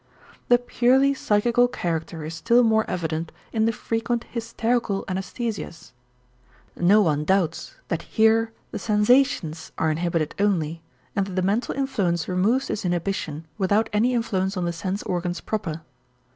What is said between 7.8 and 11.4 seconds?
that here the sensations are inhibited only and that